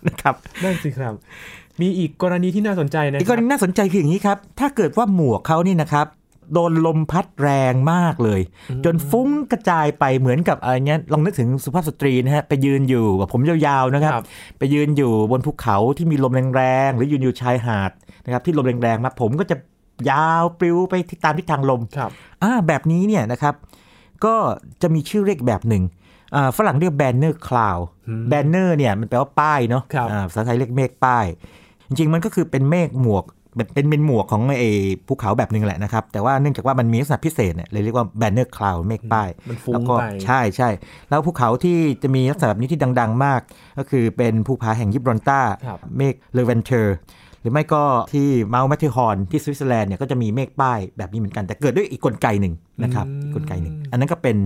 [0.07, 1.13] นะครับนั่นสิครับ
[1.81, 6.07] มีอีกกรณีที่น่าสนใจนะอีกคกรัรณีน่าสนใจคืออย่างนี้ครับ ถ้าเกิดว่าหมวกเขานี่นะครับ
[6.53, 8.41] โดนลมพัดแรงมากเลย
[8.85, 14.25] จนฟุ้งกระจายไปเหมือนกับอะไรเงี้ยลองนึกถึงสุภาพสตรีนะฮะไปยืนอยู่แบบผมยาวๆนะครับครับ
[14.59, 17.91] ไปยืนอยู่บนภูเขาที่มีลมแรงๆหรือยืนอยู่ชายหาด
[18.25, 19.55] นะครับที่ลมแรงๆมาผมก็จะ
[20.11, 22.11] ยาวปลิวไปที่ตามทิศทางลมครับ
[22.43, 23.53] อ่าแบบนี้เนี่ยนะครับ
[24.25, 24.35] ก็
[24.81, 25.83] จะมีชื่อเรียกแบบหนึ่ง
[26.35, 31.25] อ่าฝรั่งเรียก banner cloud อืม banner เนี่ยมันแปลว่าป้ายเนาะครับอ่าภาษาไทยเรียกเมฆป้าย
[31.87, 33.25] จริงๆ มันก็คือเป็นเมฆหมวก
[33.57, 34.69] แบบเป็นเป็นหมวกของไอ้
[35.07, 40.69] ภูเขาแบบหนึ่งแหละนะครับ แต่ว่าเนื่องจากว่ามันมีลักษณะพิเศษเนี่ยเลยเรียกว่า banner cloud เมฆป้ายมันฟุ้งแล้วก็ไปใช่ใช่
[41.09, 43.41] แล้วภูเขาที่จะมีลักษณะแบบนี้ที่ดัง ๆ มาก
[43.77, 46.97] ก็คือเป็นภูผาแห่งยิบรอลตาร์ครับเมฆ Levanter
[47.41, 52.53] หรือไม่ก็ที่ Mount Matterhorn ที่สวิตเซอร์แลนด์เนี่ยก็จะมีเมฆป้ายแบบนี้เหมือนกัน แต่เกิดด้วยอีกกลไกหนึ่ง
[52.83, 54.37] นะครับอืมอีกกลไกหนึ่งอันนั้นก็เป็น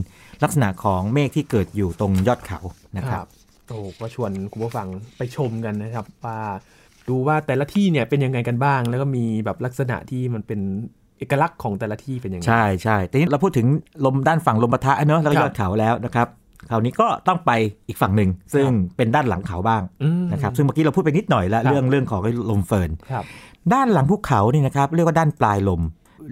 [0.43, 2.59] ลักษณะของเมฆที่เกิดอยู่ตรงยอดเขา
[2.97, 3.25] นะครับ
[3.67, 6.39] โอ้ก็ชวนคุณผู้ฟังไปชมกันนะครับว่า
[7.09, 10.59] ดูว่าแต่ละที่เนี่ยเป็นยังไงกันบ้าง แล้วก็มีแบบลักษณะที่มันเป็น
[11.17, 13.67] เอกลักษณ์ของแต่ละที่เป็นยังไง ใช่ใช่แต่นี้เราพูดถึง
[14.05, 16.27] ลมด้านฝั่งลมปะทะเนอะแล้วก็ครับยอดเขาแล้วนะครับ
[16.69, 17.51] คราวนี้ก็ต้องไป
[17.87, 23.23] อีกฝั่งหนึ่งซึ่งเป็นด้านหลังเขาบ้างอืมนะครับซึ่งเมื่อกี้เราพูดไปนิดหน่อยแล้วครับเรื่องเรื่องของลมเฟิร์นครับ
[23.73, 25.81] ด้านหลังภูเขานี่นะครับเรียกว่าด้านปลายลม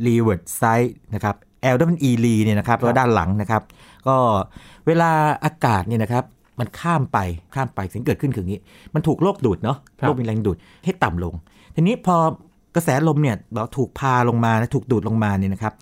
[0.05, 1.35] leeward side นะครับ
[1.73, 3.63] L ด้าน E ลีเนี่ยนะครับครับแล้วด้านหลังนะครับ
[4.07, 4.15] ก็
[4.87, 5.09] เวลา
[5.45, 6.23] อากาศเนี่ยนะครับ
[6.59, 7.17] มันข้ามไป
[7.55, 8.61] ข้ามไปสิ่งเกิดขึ้นคืออย่างนี้
[8.93, 11.33] มันถูกโลกดูดเนาะครับโลกมีแรงดูดให้ต่ำลง
[11.75, 12.15] ทีนี้พอ
[12.75, 15.73] กระแสลมเนี่ยเราถูกพาลงมานะถูกดูดลงมาเนี่ยนะครับ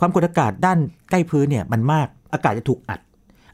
[0.00, 0.78] ความกดอากาศด้าน
[1.10, 3.00] ใกล้พื้นเนี่ยมันมากอากาศจะถูกอัด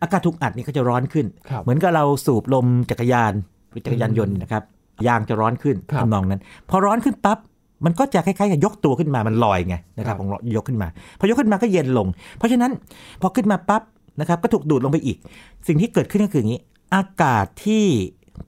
[0.03, 3.33] อากาศถูกอัดนี่ก็จะร้อนขึ้นครับเหมือนกับเราสูบลมจักรยาน
[3.71, 4.62] หรือจักรยานยนต์นะครับ
[5.07, 6.40] ยางจะร้อนขึ้นครับทำนองนั้น
[6.71, 7.38] พอร้อนขึ้นปั๊บ
[7.85, 10.88] มันก็จะคล้ายๆกับยกตัวขึ้นมามันลอยไงนะครัครับบของยกขึ้นมา
[11.19, 12.07] พอยกขึ้นมาก็เย็นลง
[12.38, 12.71] เพราะฉะนั้น
[13.21, 13.83] พอขึ้นมาปั๊บ
[14.21, 15.16] นะครับก็ถูกดูดลงไปอีก
[15.69, 16.61] สิ่งที่เกิดขึ้นก็คืออย่างนี้
[16.94, 17.87] อากาศที่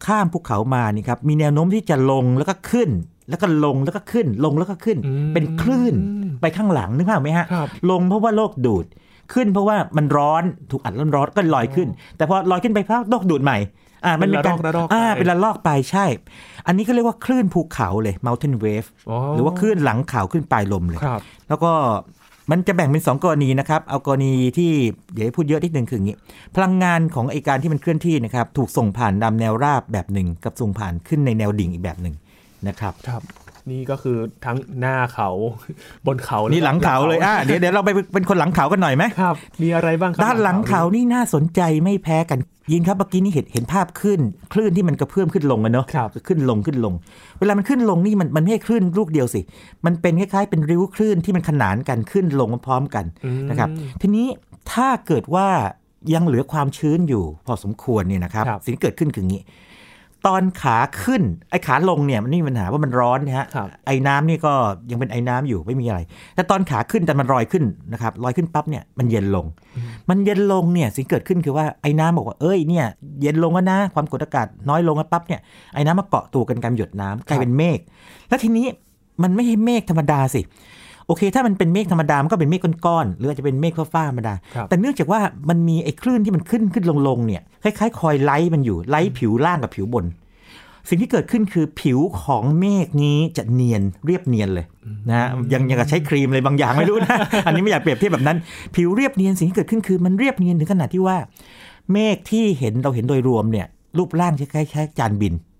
[0.07, 2.91] ข้ามภูเขามานี่ครับมีแนวโน้มที่จะลงแล้วก็ขึ้น
[3.31, 5.95] แล้วก็ลงแล้วก็ขึ้น ลงแล้วก็ขึ้นอืมเป็นคลื่น
[6.41, 8.87] ไปข้างหลังนึกภาพไหมฮะครับลงเพราะว่าโลกดูด
[9.33, 13.59] ขึ้นเพราะว่ามันร้อนถูกอัดร้อนร้อนก็ลอยขึ้น แต่พอลอยขึ้นไปพักโลกดูดใหม่
[14.05, 16.07] อ่ามันมีการเป็นระลอกระลอกอ่าไปเป็นระลอกไปใช่
[16.67, 21.73] อันนี้ก็เรียกว่าคลื่นภูเขาเลย mountain wave อ๋อหรือว่าคลื่นหลังเขาขึ้นปลายลมเลยครับแล้วก็
[22.51, 24.71] มันจะแบ่งเป็น 2 กรณีนะครับ เอากรณีที่
[25.13, 26.17] เดี๋ยวให้พูดเยอะนิดนึงคืออย่างนี้
[26.57, 32.15] พลังงานของไอการที่มันเคลื่อนที่นะครับ ถูกส่งผ่านตามแนวราบแบบหนึ่ง กับส่งผ่านขึ้นในแนวดิ่งอีกแบบหนึ่ง
[32.69, 33.23] นะครับ ครับ
[33.71, 35.31] นี่ก็คือทั้งหน้าเขา
[36.07, 42.41] บนเขานี่หลังเขาเลยอะเดี๋ยวเดี๋ยวเราไปเป็นคนหลังเขากันหน่อยไหมครับ มีอะไรบ้างครับด้านหลังเขานี่น่าสนใจไม่แพ้กัน
[42.73, 44.21] ยินครับเมื่อกี้นี่เห็นเห็นภาพขึ้น
[44.53, 46.95] คลื่นที่มันกระเพื่อมขึ้นลงกันเนาะครับขึ้นลงขึ้นลง
[47.39, 49.41] เวลามันขึ้นลงนี่มันมันไม่ใช่คลื่นลูกเดียวสิ
[49.87, 53.69] มันเป็นคล้ายๆเป็นริ้วคลื่นที่มันขนานกันขึ้นลงพร้อมกันอืมนะครับ
[54.01, 54.27] ทีนี้
[54.73, 55.49] ถ้าเกิดว่า
[56.15, 59.43] ยังเหลือความชื้นอยู่พอสมควรเนี่ยนะครับครับสิ่งที่เกิดขึ้นคืออย่างนี้
[60.27, 64.53] ตอนขาขึ้นไอ้ขาลงเนี่ยมันไม่มีปัญหาว่ามันร้อนนะฮะครับไอ้น้ำนี่ก็
[64.91, 66.01] ยังเป็นไอ้น้ำอยู่ไม่มีอะไร
[66.35, 69.47] แต่ตอนขาขึ้นแต่มันลอยขึ้นนะครับลอยขึ้นปั๊บเนี่ยมันเย็นลง
[70.09, 72.87] มันเย็นลงเนี่ยสิ่งเกิดขึ้นคือว่าไอ้น้ำบอกว่าเอ้ยเนี่ย
[73.23, 75.41] เย็นลงแล้วนะความกดอากาศน้อยลงแล้วปั๊บเนี่ย
[75.75, 77.79] ไอ้น้ำมาเกาะตัวกันกลายเป็นหยดน้ำกลายเป็นเมฆ
[78.29, 78.67] แล้วทีนี้
[79.23, 80.41] มันไม่ใช่เมฆธรรมดาสิ
[81.07, 90.05] โอเค ถ้ามันเป็นเมฆธรรมดา มันก็เป็นเมฆก้อนๆหรืออาจจะเป็นเมฆฟ้าๆธรรมดาครับแต่เนื่องจากว่ามันมีไอ้คลื่นที่มันขึ้นขึ้นลงลงๆเนี่ยคล้ายๆ คอยไลท์มันอยู่ไลท์ผิวล่างกับผิวบน
[90.89, 94.67] สิ่งที่เกิดขึ้นคือผิวของเมฆนี้จะเนียนเรียบเนียนเลย
[95.09, 98.37] นะฮะยังยังกับใช้ครีมอะไรบางอย่างไม่รู้นะอันนี้ไม่อยากเปรียบเทียบแบบนั้น
[98.77, 101.17] ผิวเรียบเนียนสิ่งที่เกิดขึ้นคือมันเรียบเนียนถึงขนาดที่ว่า
[101.93, 103.67] เมฆที่เห็นเราเห็นโดยรวมเนี่ย
[103.99, 105.52] รูปร่างคล้ายๆจานบินครับ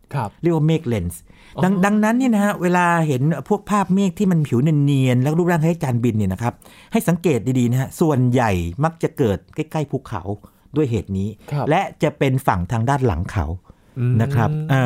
[0.43, 1.21] เรียกว่าเมฆเลนส์
[1.65, 6.55] ดังดังนั้นเนี่ยนะฮะเวลาเห็นพวกภาพเมฆที่มันผิวเนียนๆแล้วรูปร่างคล้ายจานบินเนี่ยนะครับ
[6.93, 8.51] ให้สังเกตดีๆนะฮะส่วนใหญ่
[8.85, 10.23] มักจะเกิดใกล้ๆภูเขา
[10.77, 13.47] ด้วยเหตุนี้ครับและจะเป็นฝั่งทางด้านหลังเขา
[13.99, 14.85] อืมนะครับอ่า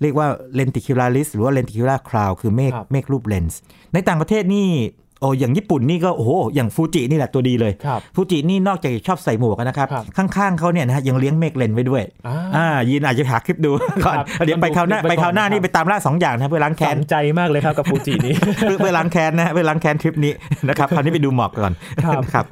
[0.00, 0.26] เรียกว่า
[0.58, 3.60] lenticular หรือว่า lenticular cloud คือเมฆครับเมฆรูปเลนส์
[3.92, 4.68] ในต่างประเทศนี่
[5.03, 10.04] โอ้อย่างญี่ปุ่นนี่ก็โอ้โหอย่างฟูจินี่แหละตัวดีเลยครับฟูจินี่นอกจากจะชอบใส่หมวกนะครับครับ
[10.36, 13.70] ข้างๆเขาเนี่ยนะฮะยังเลี้ยงเมฆเลนส์ไว้ด้วยอ่าอ่ายินอาจจะหาคลิปดู
[14.04, 20.32] ก่อนครับเดี๋ยวไปคราวหน้าต้องดูคลิปไว้ไปคราวหน้าก่อนนี่ไปตามล่าสองอย่างนะเพื่อล้างแค้นสนใจมากเลยครับกับฟูจินี้เพื่อเพื่อล้างแค้นนะเพื่อล้างแค้นทริปนี้
[20.68, 21.72] นะครับคราวนี้ไปดูหมอกก่อน
[22.04, 22.44] ครับนะครับ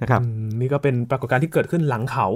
[0.00, 2.26] นะครับอืมนี่ก็เป็นปรากฏการณ์ที่เกิดขึ้นหลังเขา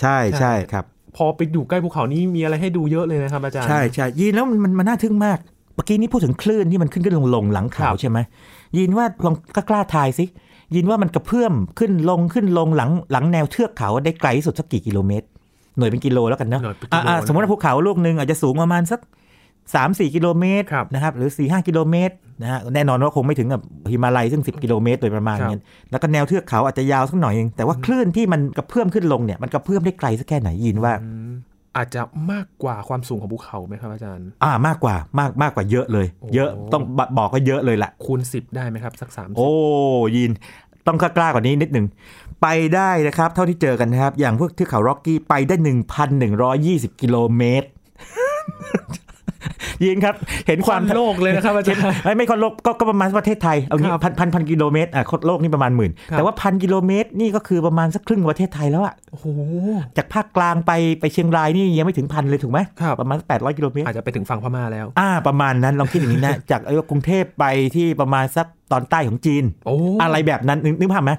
[0.00, 0.84] ใช่ใช่ครับ
[1.16, 5.38] พอไปอยู่ใกล้ภูเขานี้มีอะไรให้ดูเยอะเลยนะครับอาจารย์ใช่ใช่ยินแล้วมันมันมันน่าทึ่งมาก
[5.74, 8.18] เมื่อกี้นี้พูดถึงคลื่นที่มันขึ้นขึ้นลงลงหลังครัเขาบใช่ไหม
[8.78, 9.34] ยินว่าลอง
[9.70, 10.24] กล้าทายสิ
[10.74, 15.26] ยินว่ามันกระเพื่อมขึ้นลงขึ้นลงหลังหลังแนวเทือกเขาได้ไกลที่สุดสักกี่กิโลเมตร
[15.78, 19.00] หน่วยเป็นกิโลแล้วกันเนาะหน่วยเป็นกิโลอ่าๆสมมติว่าภูเขาลูกหนึ่งอาจจะสูงประมาณสัก
[19.74, 23.60] สามสี่กิโลเมตรครับนะครับหรือสี่ห้ากิโลเมตรนะฮะแน่นอนว่าคงไม่ถึงกับ
[23.90, 30.92] ฮิมาลัยซึ่ง 10 กิโลเมตรโดยประมาณครับเนี้ยแล้วก็แนวเทือกเขาอาจจะยาวสักหน่อยเองแต่ว่าคลื่นที่มันกระเพื่อมขึ้นลงเนี่ยมันกระเพื่อมได้ไกลสักแค่ไหนยินว่า
[31.76, 39.50] อืมอาจจะมากกว่าความสูงของภูเขาไหมครับอาจารย์ อ่ามากกว่ามากมากกว่าเยอะเลยโอ้เยอะต้องบบอกว่าเยอะเลยแหละคูณสิบได้ไหมครับ สักสามโอ้
[40.16, 40.32] ยิน
[40.86, 41.86] ต้องกล้าๆกว่านี้นิดหนึ่ง
[42.42, 45.54] ไปได้นะครับ เท่าที่เจอกันนะครับ อย่างพวกเทือกเขาร็อกกี้ไปได้
[46.28, 47.68] 1,120 กิโลเมตร
[49.84, 50.14] ยินครับ
[50.46, 59.26] เห็นความโลกเลยนะครับอาจารย์ไม่ไม่คนโลกก็ก็ประมาณประเทศไทยเอางี้ครับพันพันพันกิโลเมตรอะคนโลกนี่ประมาณหมื่นครับแต่ว่าพันกิโลเมตรนี่ก็คือประมาณสักครึ่งประเทศไทยแล้วอะโอ้โห
[59.96, 71.12] จากภาคกลางไปไปเชียงรายนี่ยังไม่ถึงพันเลยถูกไหมครับประมาณ 800 กิโลเมตรอาจจะไปถึงฝั่งพม่าแล้วอ่าประมาณนั้นลองคิดอย่างนี้นะจากเออกรุงเทพไปที่ประมาณสักตอนใต้ของจีนโอ้อะไรแบบนั้นนึกนึกภาพไหม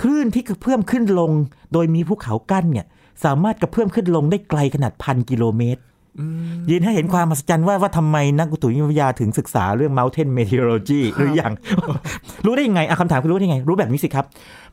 [0.00, 1.30] คลื่นที่กระเพื่อมขึ้นลง
[1.72, 2.86] โดยมีภูเขากั้นเนี่ย
[3.24, 5.87] สามารถกระเพื่อมขึ้นลงได้ไกลขนาดพันกิโลเมตรอืม
[6.70, 11.52] ยินให้เห็นความมหัศจรรย์ว่าว่าทำไมนักอุตุนิยมวิทยาถึงศึกษาเรื่อง mountain meteorology หรือยัง
[12.46, 14.26] รู้ได้ยังไงอะคำถามคือรู้ได้ยังไง รู้แบบนี้สิครับ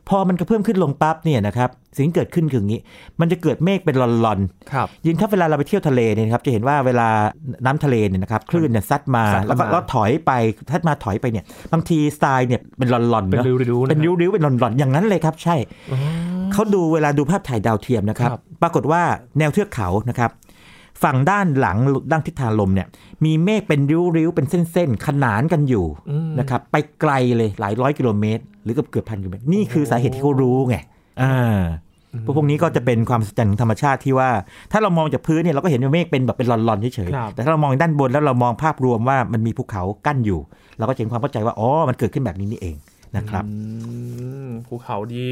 [0.09, 2.79] พอมันกระเพื่อมขึ้นลงปั๊บเนี่ยนะครับ สิ่งที่เกิดขึ้นคืออย่างนี้
[3.19, 7.07] มันจะเกิดเมฆเป็นลอนๆครับยินครับเวลาเราไปเที่ยวทะเลเนี่ยนะครับจะเห็นว่าเวลา
[7.65, 10.31] น้ำทะเลเนี่ยนะครับคลื่นเนี่ยซัดมาซัดเข้าแล้วก็มาแล้วถอยไป
[10.71, 15.55] ซัดมาถอยไปเนี่ยบางทีทรายเนี่ยเป็นหลอนๆเป็นเนอะริ้วๆะเป็นริ้วๆเป็นหลอนๆอย่างนั้นเลยครับใช่
[15.91, 15.99] อ๋อ
[16.53, 19.01] เขาดูเวลาดูภาพถ่ายดาวเทียมนะครับครับปรากฏว่า
[19.39, 20.31] แนวเทือกเขานะครับ
[21.03, 21.77] ฝั่งด้านหลัง
[22.11, 22.87] ด้านทิศทางลมเนี่ย
[23.25, 30.75] มีเมฆเป็นริ้วๆ เป็นเส้นๆ ขนานกันอยู่อืมนะครับไปไกลเลยหลายร้อยกิโลเมตร หรือเกือบเกือบพันกิโลเมตรนี่คือสาเหตุที่เขารู้ไง
[31.21, 31.61] อ่า
[32.25, 34.29] พวกพวกนี้ก็จะเป็นความมหัศจรรย์ของธรรมชาติที่ว่า
[34.71, 40.39] ถ้าเรามองจากพื้นเนี่ยเราก็เห็นว่าเมฆเป็นแบบเป็นหลอนๆเฉยครับๆแต่ถ้าเรามองด้านบนแล้วเรามองภาพรวมว่ามันมีภูเขากั้นอยู่
[40.77, 42.75] เราก็จะเห็นความเข้าใจว่าอ๋อมันเกิดขึ้นแบบนี้นี่เอง
[43.17, 43.53] นะครับอื
[44.45, 45.25] มภูเขาดี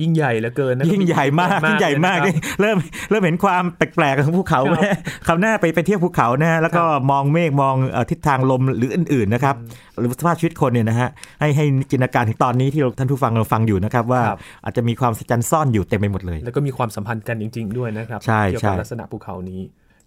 [0.00, 2.76] ยิ่งใหญ่เหลือเกินนะยิ่งใหญ่มากยิ่งใหญ่มากเลยนี่เริ่ม
[3.10, 4.78] เริ่มเห็นความแปลกๆของภูเขาครับไหม
[5.26, 9.54] คราวหน้าไปไปเที่ยวภูเขานะฮะแล้วก็มองเมฆมองเอ่อทิศทางลมหรืออื่นๆนะครับ
[9.98, 11.08] หรือสภาพชีวิตคนเนี่ยนะฮะ
[11.40, 19.60] ให้ให้จินตนาการถึงตอนนี้ที่เราท่านผู้ฟังเราฟังอยู่นะครับว่าครับอาจจะมีความสัจจันซ่อนอยู่เต็มไปหมดเลย แล้วก็มีความสัมพันธ์กันจริง ๆ ด้วยนะครับใช่เกี่ยวใช่กับลักษณะภูเขานี้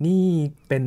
[0.06, 0.26] นี่
[0.68, 0.84] เป็น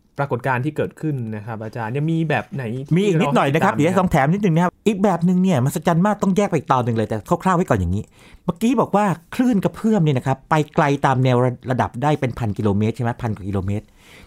[0.00, 8.02] ป รากฏการณ์ที่เกิดขึ้นนะครับ อาจารย์ยังมีแบบไหนที่มีอีกนิดหน่อยนะครับาเดี๋ยวให้ให้สองแถมนิดนึงนะครับ อีกแบบหนึ่งเนี่ยมหัศจรรย์มากต้องแยกไปอีกตอนหนึ่งเลยแต่คร่าวๆไว้ก่อนอย่างนี้
[8.44, 9.04] เมื่อกี้บอกว่า
[9.34, 11.36] คลื่นกระเพื่อมเนี่ยนะครับไปไกลตามแนว
[11.70, 13.84] ระดับได้เป็นพันกิโลเมตรใช่ไหมพันกว่ากิโลเมตร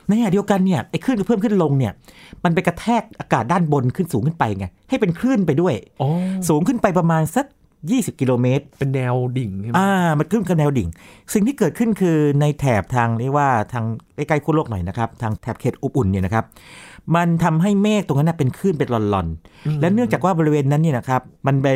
[0.08, 1.94] ในขณะเดียวกันเนี่ยไอ้คลื่นกระเพื่อมขึ้นลงเนี่ย
[2.44, 6.10] มันไปกระแทกอากาศด้านบนขึ้นสูงขึ้นไปไงให้เป็นคลื่นไปด้วยอ๋อ
[6.50, 7.46] สูงขึ้นไปประมาณสัก
[7.94, 10.90] 20 กิโลเมตร เป็นแนวดิ่งใช่ไหมอ่า มันขึ้นกับแนวดิ่ง
[11.34, 16.46] สิ่งที่เกิดขึ้นคือในแถบทางเรียกว่าทางใกล้ๆขั้วโลกหน่อยนะครับ ทางแถบเขตอบอุ่นเนี่ยนะครับ
[17.16, 21.68] มันทำให้เมฆตรงนั้นนะเป็นคลื่นเป็นลอนๆ และเนื่องจากว่าบริเวณนั้นเนี่ยนะครับ มันไป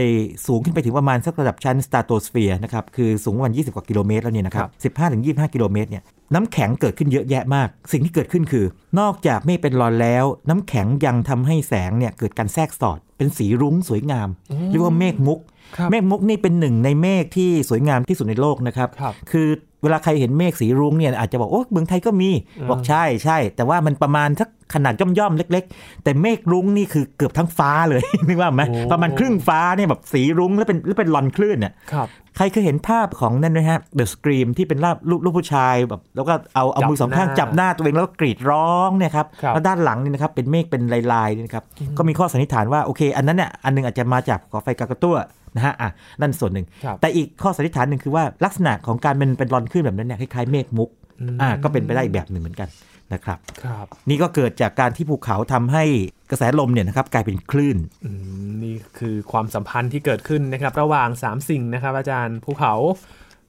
[0.48, 8.66] สูงขึ้นไปถึงประมาณสักระดับชั้นสตาร์โตสเฟียร์นะครับ คือสูงประมาณ20 กว่ากิโลเมตรแล้วเนี่ยนะครับ15ถึง25 กิโลเมตรเนี่ยน้ำแข็งเกิดขึ้นเยอะแยะมาก สิ่งที่เกิดขึ้นคือ
[9.00, 14.30] นอกจากเมฆเป็นลอนแล้ว น้ำแข็งยังทำให้แสงเนี่ยเกิดการแทรกสอด เป็นสีรุ้งสวยงาม
[14.70, 15.59] เรียกว่าเมฆมุกครับ
[15.92, 19.48] เมฆมุกนี่เป็นหนึ่งในเมฆที่สวยงามที่สุดในโลกนะครับครับคือ
[19.84, 22.30] เวลาใครเห็นเมฆสีรุ้งเนี่ยอาจจะบอกโอ้เมืองไทยก็มี
[22.60, 40.82] อืมบอกใช่ใช่ แต่ว่ามันประมาณสักขนาดย่อมๆเล็ก ๆ แต่เมฆรุ้งนี่คือเกือบทั้งฟ้าเลย นึกว่าไหมโอ้ประมาณครึ่งฟ้าเนี่ยแบบสีรุ้งแล้วเป็นแล้วเป็นลอนคลื่นเนี่ยครับใครเคยเห็นภาพของนั่นไหมฮะ The Scream ที่เป็นรูปรูปรูปผู้ชายแบบแล้วก็เอาเอาจับมือสองข้างหน้าจับหน้าตัวเองแล้วก็กรีดร้องเนี่ยครับครับแล้วด้านหลังนี่นะครับเป็นเมฆเป็น
[41.14, 41.64] ลายๆนี่นะครับ
[41.98, 45.16] ก็มีข้อสันนิษฐานว่าโอเค อันนั้นเนี่ยอันหนึงอาจจะมาจากภูเขาไฟกากาตัว
[45.56, 45.90] นะฮะอะ
[46.22, 50.90] นั่นส่วนหนึ่งครับแต่อีกข้อสันนิษฐานหนึ่งคือว่าลักษณะของการเป็นเป็นรอนขึ้นแบบนั้นเนี่ยคล้ายๆเมฆมุก
[51.22, 52.70] อืมอ่าก็เป็นไปได้อีกแบบหนึ่งเหมือนกัน
[53.14, 55.84] นะครับครับ นี่ก็เกิดจากการที่ภูเขาทำให้
[56.32, 58.12] กระแสลมเนี่ยนะครับกลายเป็นคลื่นอื
[58.48, 62.74] มนี่คือความสัมพันธ์ที่เกิดขึ้นนะครับ ระหว่าง 3 สิ่งนะครับ อาจารย์ภูเขา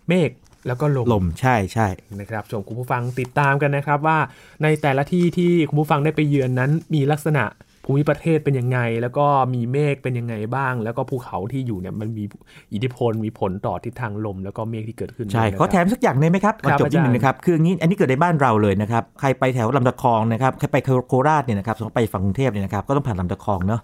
[0.09, 0.31] เมฆ
[0.67, 1.89] แล้วก็ลมลมใช่ใช่
[2.21, 4.19] นะครับชวนคุณผู้ฟังติดตามกันนะครับว่า
[4.63, 7.45] ในแต่ละที่ที่คุณผู้ฟังได้ไปเยือนนั้นมีลักษณะ
[7.85, 12.25] ภูมิประเทศเป็นยังไง แล้วก็มีเมฆเป็นยังไงบ้าง แล้วก็ภูเขาที่อยู่เนี่ยมันมี
[12.73, 20.77] อิทธิพลมีผลต่อทิศทางลม แล้วก็เมฆที่เกิดขึ้นใช่ด้วยนะขอแถครับมสักอย่างได้ไหมครับก่อนครับจบนิดนึงอาจารย์นะครับคืออย่างนี้อันนี้เกิดในบ้านเราเลยนะครับใครไปแถวลำตะคองนะครับใครไป
[21.09, 23.81] โคราชเนี่ยนะครับสมมติไปฝั่งกรุงเทพเนี่ยนะครับก็ต้องผ่านลำตะคองเนาะ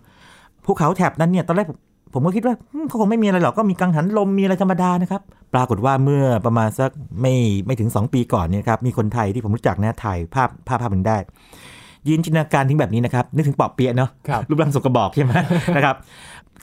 [0.64, 1.78] ภูเขาแถบนั้นเนี่ยตอนแรกผม
[2.16, 5.22] ผมก็คิดว่าอืมเขาคงไม่มีอะไรหรอกก็มีกังหันลมมีอะไรธรรมดานะครับ
[5.54, 7.34] ปรากฏว่าเมื่อประมาณสักไม่
[7.66, 11.16] ไม่ถึง 2 ปีก่อนเนี่ยครับมีคนไทยที่ผมรู้จักนะถ่ายภาพภาพภาพหนึ่งได้
[12.08, 15.32] ยืนจินตนาการถึงแบบนี้นะครับนึกถึงปอบเปี๊ยะเนาะครับรูปร่างสกระบอกใช่ไหม
[15.76, 15.96] นะครับ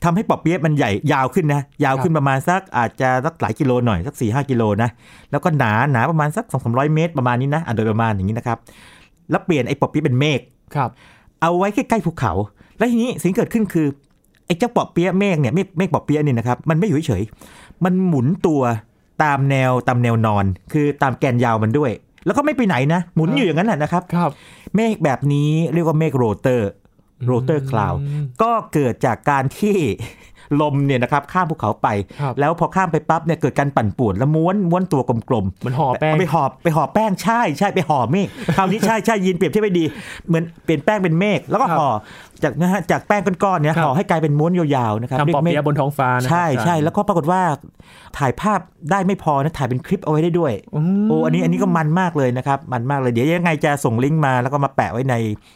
[0.03, 4.89] ทำให้ปอบเปี๊ยะมันใหญ่ยาวขึ้นนะยาวขึ้นประมาณสักอาจจะสักหลายกิโลหน่อยสัก4ี่ห้ากิโลนะ
[5.32, 8.58] แล้วก็หนาหนาประมาณสักสองสามร้อยเมตรประมาณนี้นะอะโดยประมาณอย่างนี้นะครับ
[9.32, 10.39] แล้วเปลี่ยนไอ้ปอบเปี๊ยะเป็นเมฆ
[10.75, 10.89] ครับ
[11.41, 12.34] เอาไว้ใกล้ๆภูเขา
[12.77, 13.88] แล้วทีนี้สิ่งที่เกิดขึ้นคือ
[14.45, 18.62] ไอ้เจ้าปอบเปี๊ยะเมฆเนี่ยเมฆเมฆปอบเปี๊ยะเนี่ยนะครับมันไม่อยู่เฉยๆมันหมุนตัว
[19.23, 21.91] ตามแนวตามแนวนอน คือตามแกนยาวมันด้วย
[22.25, 24.31] แล้วก็ไม่ไปไหนนะ หมุนอยู่อย่างนั้นแหละนะครับครับ
[24.75, 29.77] เมฆแบบนี้เรียกว่าเมฆ rotor rotor cloud อืมก็เกิดจากการที่
[30.62, 31.88] ลมเนี่ยนะครับข้ามภูเขาไป
[32.21, 39.86] ครับแล้วพอข้ามไปปั๊บเนี่ยเกิดการปั่นป่วนแล้วม้วนม้วนตัวกลมๆเหมือนห่อแป้งไปหอบไปหอบแป้งใช่ใช่ไปห่อเมฆคราวนี้ใช่ใช่ยินเปรียบเทียบไปดี
[40.27, 41.89] เหมือนเปลี่ยนแป้งเป็นเมฆแล้วก็ครับห่อ
[42.43, 47.41] จากนะฮะจากแป้งก้อนๆเนี่ยครับห่อให้กลายเป็นม้วนยาวๆนะครับทำปอบเรีเปี๊ยะยักษ์บนท้องฟ้านะครับใช่ใช่อาจารย์แล้วก็ปรากฏว่า
[48.17, 48.60] ถ่ายภาพ
[48.91, 50.53] ได้ไม่พอนะถ่ายเป็นคลิปเอาไว้ได้ด้วย
[51.03, 55.15] มโอ้อันนี้อันนี้ก็มันมากเลยนะครับ มันมากเลยเดี๋ยวยังไงจะส่งลิงก์มาแล้วก็มาแปะไว้ใน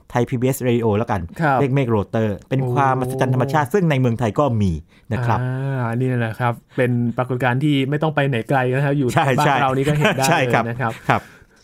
[0.10, 4.72] ไทย PBS Radio แล้วกันครับเรียกเมฆโรเตอร์ เป็นโอ้ความมหัศจรรย์ธรรมชาติซึ่งในเมืองไทยก็มี
[5.14, 11.22] นะครับอ่านี่แหละครับ เป็นปรากฏการณ์ที่ไม่ต้องไปไหนไกลนะครับอยู่ใช่บ้าใช่นเรานี่ก็เห็นได้ใช่เลยครับนะครับครับ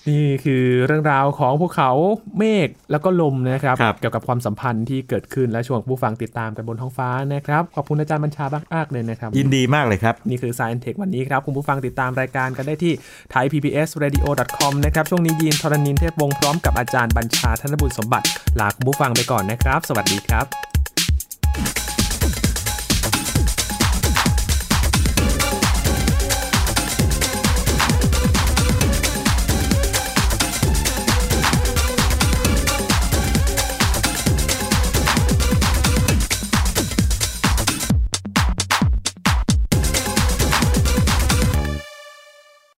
[0.09, 1.89] นี่คือเรื่องราวของภูเขา
[2.37, 12.93] เมฆแล้วก็ลมนะครับครับเกี่ยวกับความสัมพันธ์ที่เกิดขึ้นและชวนผู้ฟังติดตามกันบนท้องฟ้านะครับ ขอบคุณอาจารย์บัญชามากๆเลยนะครับ ยินดีมากเลยครับ นี่คือ Science Tech วันนี้ครับ คุณผู้ฟังติดตามรายการกันได้ที่
[13.33, 18.27] thaipbsradio.com นะครับ ช่วงนี้ยีนทรณินเทพวงศ์พร้อมกับอาจารย์บัญชาธนบุญสมบัติ
[18.59, 20.82] ลาคุณผู้ฟังไปก่อนนะครับ สวัสดีครับ